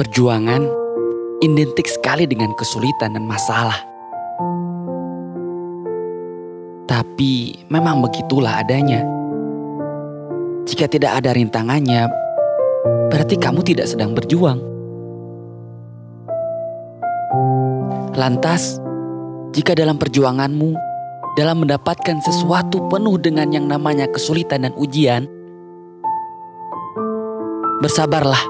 Perjuangan 0.00 0.64
identik 1.44 1.84
sekali 1.84 2.24
dengan 2.24 2.56
kesulitan 2.56 3.12
dan 3.12 3.28
masalah. 3.28 3.76
Tapi 6.88 7.60
memang 7.68 8.00
begitulah 8.00 8.64
adanya. 8.64 9.04
Jika 10.64 10.88
tidak 10.88 11.20
ada 11.20 11.36
rintangannya, 11.36 12.08
berarti 13.12 13.36
kamu 13.36 13.60
tidak 13.60 13.92
sedang 13.92 14.16
berjuang. 14.16 14.64
Lantas, 18.16 18.80
jika 19.52 19.76
dalam 19.76 20.00
perjuanganmu, 20.00 20.80
dalam 21.36 21.60
mendapatkan 21.60 22.24
sesuatu 22.24 22.88
penuh 22.88 23.20
dengan 23.20 23.52
yang 23.52 23.68
namanya 23.68 24.08
kesulitan 24.08 24.64
dan 24.64 24.72
ujian, 24.80 25.28
bersabarlah 27.84 28.40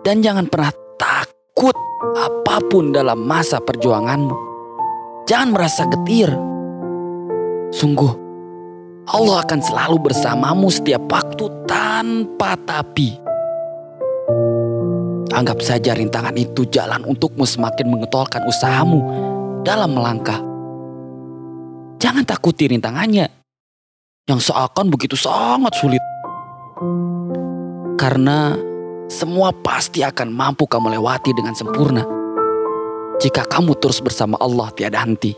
dan 0.00 0.24
jangan 0.24 0.48
pernah 0.48 0.72
takut 0.96 1.76
apa 2.16 2.56
pun 2.68 2.92
dalam 2.92 3.20
masa 3.24 3.60
perjuanganmu. 3.60 4.36
Jangan 5.28 5.48
merasa 5.52 5.84
getir. 5.86 6.30
Sungguh, 7.70 8.12
Allah 9.06 9.46
akan 9.46 9.60
selalu 9.62 10.10
bersamamu 10.10 10.66
setiap 10.72 11.06
waktu 11.06 11.46
tanpa 11.68 12.58
tapi. 12.66 13.14
Anggap 15.30 15.62
saja 15.62 15.94
rintangan 15.94 16.34
itu 16.34 16.66
jalan 16.66 17.06
untukmu 17.06 17.46
semakin 17.46 17.86
mengetolkan 17.86 18.42
usahamu 18.50 18.98
dalam 19.62 19.94
melangkah. 19.94 20.42
Jangan 22.02 22.26
takuti 22.26 22.66
rintangannya 22.66 23.30
yang 24.26 24.40
seakan 24.42 24.90
begitu 24.90 25.14
sangat 25.14 25.70
sulit. 25.78 26.02
Karena 27.94 28.56
semua 29.10 29.50
pasti 29.50 30.06
akan 30.06 30.30
mampu 30.30 30.70
kamu 30.70 30.94
lewati 30.94 31.34
dengan 31.34 31.50
sempurna. 31.50 32.06
Jika 33.18 33.42
kamu 33.42 33.74
terus 33.82 33.98
bersama 33.98 34.38
Allah 34.38 34.70
tiada 34.70 35.02
henti. 35.02 35.34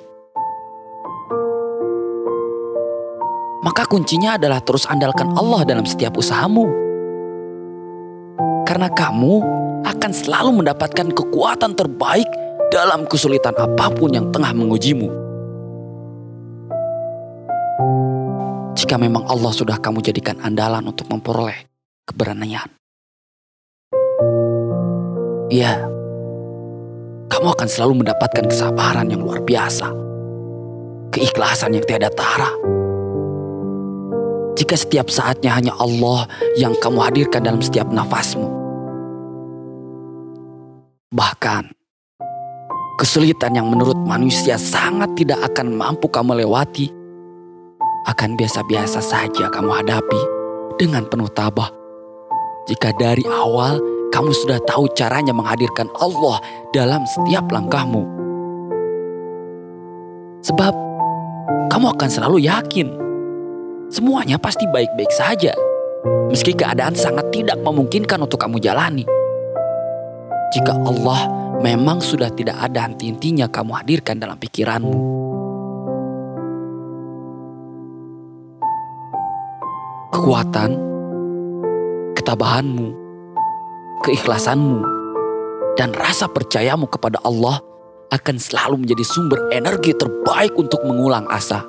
Maka 3.64 3.88
kuncinya 3.88 4.36
adalah 4.36 4.60
terus 4.60 4.84
andalkan 4.84 5.32
Allah 5.32 5.64
dalam 5.64 5.88
setiap 5.88 6.20
usahamu. 6.20 6.68
Karena 8.68 8.92
kamu 8.92 9.40
akan 9.88 10.12
selalu 10.12 10.62
mendapatkan 10.62 11.08
kekuatan 11.08 11.72
terbaik 11.72 12.28
dalam 12.68 13.08
kesulitan 13.08 13.56
apa 13.56 13.88
pun 13.88 14.12
yang 14.12 14.28
tengah 14.28 14.52
mengujimu. 14.52 15.08
Jika 18.76 19.00
memang 19.00 19.24
Allah 19.32 19.52
sudah 19.54 19.80
kamu 19.80 20.04
jadikan 20.04 20.36
andalan 20.44 20.84
untuk 20.84 21.08
memperoleh 21.08 21.56
keberanian. 22.04 22.81
Ya, 25.52 25.76
kamu 27.28 27.52
akan 27.52 27.68
selalu 27.68 28.00
mendapatkan 28.00 28.48
kesabaran 28.48 29.12
yang 29.12 29.20
luar 29.20 29.44
biasa. 29.44 29.84
Keikhlasan 31.12 31.76
yang 31.76 31.84
tiada 31.84 32.08
tara. 32.08 32.48
Jika 34.56 34.80
setiap 34.80 35.12
saatnya 35.12 35.52
hanya 35.52 35.76
Allah 35.76 36.24
yang 36.56 36.72
kamu 36.80 37.04
hadirkan 37.04 37.44
dalam 37.44 37.60
setiap 37.60 37.84
nafasmu. 37.92 38.48
Bahkan, 41.12 41.68
kesulitan 42.96 43.52
yang 43.52 43.68
menurut 43.68 44.00
manusia 44.08 44.56
sangat 44.56 45.12
tidak 45.20 45.52
akan 45.52 45.76
mampu 45.76 46.08
kamu 46.08 46.48
lewati, 46.48 46.88
akan 48.08 48.40
biasa-biasa 48.40 49.04
saja 49.04 49.52
kamu 49.52 49.84
hadapi 49.84 50.20
dengan 50.80 51.04
penuh 51.04 51.28
tabah 51.28 51.68
jika 52.64 52.88
dari 52.96 53.28
awal 53.28 53.91
kamu 54.12 54.28
sudah 54.36 54.60
tahu 54.68 54.92
caranya 54.92 55.32
menghadirkan 55.32 55.88
Allah 55.96 56.36
dalam 56.76 57.00
setiap 57.08 57.48
langkahmu. 57.48 58.04
Sebab 60.44 60.74
kamu 61.72 61.86
akan 61.96 62.08
selalu 62.12 62.44
yakin 62.44 62.92
semuanya 63.88 64.36
pasti 64.36 64.68
baik-baik 64.68 65.08
saja. 65.16 65.56
Meski 66.28 66.52
keadaan 66.52 66.92
sangat 66.92 67.32
tidak 67.32 67.56
memungkinkan 67.64 68.20
untuk 68.20 68.36
kamu 68.36 68.60
jalani. 68.60 69.08
Jika 70.52 70.76
Allah 70.84 71.30
memang 71.64 72.04
sudah 72.04 72.28
tidak 72.36 72.60
ada 72.60 72.84
henti-hentinya 72.84 73.48
kamu 73.48 73.72
hadirkan 73.80 74.20
dalam 74.20 74.36
pikiranmu. 74.36 75.00
Kekuatan 80.12 80.70
ketabahanmu, 82.18 83.01
keikhlasanmu, 84.02 84.82
dan 85.78 85.94
rasa 85.94 86.26
percayamu 86.28 86.90
kepada 86.90 87.22
Allah 87.22 87.62
akan 88.12 88.36
selalu 88.36 88.84
menjadi 88.84 89.04
sumber 89.06 89.40
energi 89.54 89.96
terbaik 89.96 90.52
untuk 90.58 90.82
mengulang 90.84 91.24
asa. 91.32 91.64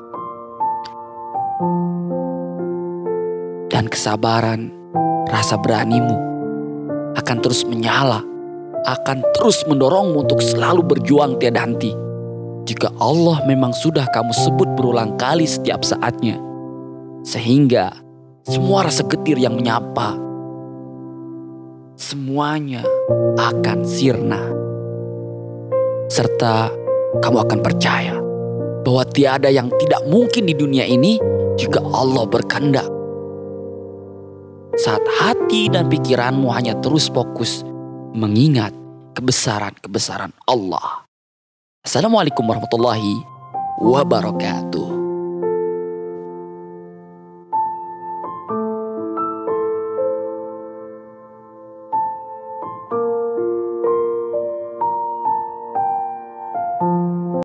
Dan 3.71 3.87
kesabaran, 3.87 4.69
rasa 5.31 5.55
beranimu 5.61 6.17
akan 7.15 7.37
terus 7.39 7.63
menyala, 7.63 8.19
akan 8.83 9.23
terus 9.37 9.63
mendorongmu 9.69 10.27
untuk 10.27 10.43
selalu 10.43 10.83
berjuang 10.83 11.39
tiada 11.39 11.63
henti. 11.63 11.95
Jika 12.63 12.91
Allah 12.99 13.43
memang 13.45 13.71
sudah 13.71 14.07
kamu 14.11 14.33
sebut 14.33 14.67
berulang 14.75 15.15
kali 15.15 15.47
setiap 15.47 15.85
saatnya, 15.85 16.39
sehingga 17.23 17.93
semua 18.43 18.87
rasa 18.87 19.07
getir 19.07 19.39
yang 19.39 19.55
menyapa 19.55 20.19
semuanya 22.03 22.83
akan 23.39 23.87
sirna. 23.87 24.43
Serta 26.11 26.67
kamu 27.23 27.37
akan 27.47 27.59
percaya 27.63 28.19
bahwa 28.83 29.07
tiada 29.07 29.47
yang 29.47 29.71
tidak 29.79 30.03
mungkin 30.11 30.43
di 30.43 30.53
dunia 30.53 30.83
ini 30.83 31.15
jika 31.55 31.79
Allah 31.79 32.27
berkehendak. 32.27 32.91
Saat 34.75 35.05
hati 35.21 35.71
dan 35.71 35.87
pikiranmu 35.87 36.51
hanya 36.51 36.75
terus 36.83 37.07
fokus 37.07 37.63
mengingat 38.11 38.75
kebesaran-kebesaran 39.15 40.35
Allah. 40.43 41.07
Assalamualaikum 41.87 42.43
warahmatullahi 42.43 43.15
wabarakatuh. 43.79 45.02